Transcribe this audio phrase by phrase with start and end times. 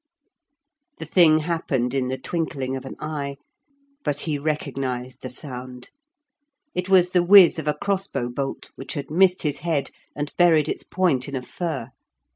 [0.97, 3.37] The thing happened in the twinkling of an eye,
[4.03, 5.91] but he recognised the sound;
[6.73, 10.67] it was the whiz of a crossbow bolt, which had missed his head, and buried
[10.67, 11.91] its point in a fir.